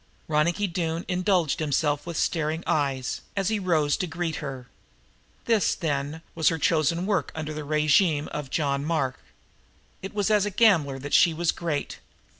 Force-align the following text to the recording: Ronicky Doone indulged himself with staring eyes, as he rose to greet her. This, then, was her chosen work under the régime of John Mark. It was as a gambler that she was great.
Ronicky 0.27 0.65
Doone 0.65 1.05
indulged 1.07 1.59
himself 1.59 2.07
with 2.07 2.17
staring 2.17 2.63
eyes, 2.65 3.21
as 3.37 3.49
he 3.49 3.59
rose 3.59 3.95
to 3.97 4.07
greet 4.07 4.37
her. 4.37 4.67
This, 5.45 5.75
then, 5.75 6.23
was 6.33 6.49
her 6.49 6.57
chosen 6.57 7.05
work 7.05 7.31
under 7.35 7.53
the 7.53 7.61
régime 7.61 8.27
of 8.29 8.49
John 8.49 8.83
Mark. 8.83 9.19
It 10.01 10.15
was 10.15 10.31
as 10.31 10.43
a 10.43 10.49
gambler 10.49 10.97
that 10.97 11.13
she 11.13 11.35
was 11.35 11.51
great. 11.51 11.99